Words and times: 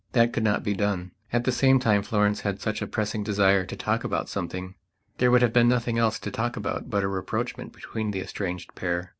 That 0.13 0.33
could 0.33 0.43
not 0.43 0.63
be 0.63 0.73
done. 0.73 1.11
At 1.31 1.43
the 1.43 1.51
same 1.51 1.79
time 1.79 2.01
Florence 2.01 2.39
had 2.39 2.59
such 2.59 2.81
a 2.81 2.87
pressing 2.87 3.23
desire 3.23 3.67
to 3.67 3.75
talk 3.75 4.03
about 4.03 4.29
something. 4.29 4.73
There 5.19 5.29
would 5.29 5.43
have 5.43 5.53
been 5.53 5.67
nothing 5.67 5.99
else 5.99 6.17
to 6.21 6.31
talk 6.31 6.57
about 6.57 6.89
but 6.89 7.03
a 7.03 7.07
rapprochement 7.07 7.71
between 7.71 8.09
that 8.09 8.23
estranged 8.23 8.73
pair. 8.73 9.09